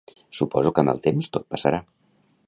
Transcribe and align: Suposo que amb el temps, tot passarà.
Suposo 0.37 0.71
que 0.79 0.83
amb 0.85 0.93
el 0.93 1.01
temps, 1.07 1.27
tot 1.37 1.45
passarà. 1.57 1.83